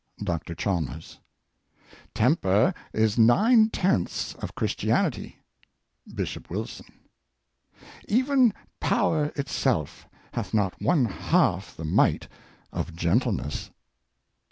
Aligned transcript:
—Dr 0.31 0.55
Chalmers." 0.55 1.19
Temper 2.15 2.73
is 2.91 3.19
nine 3.19 3.69
tenths 3.69 4.33
of 4.33 4.55
Christianity."— 4.55 5.37
Bishop 6.15 6.49
Wilson." 6.49 6.87
Even 8.19 8.51
Power 8.79 9.31
itself 9.35 10.07
hath 10.33 10.55
not 10.55 10.81
one 10.81 11.05
half 11.05 11.77
the 11.77 11.85
might 11.85 12.27
of 12.73 12.95
gentleness." 12.95 13.69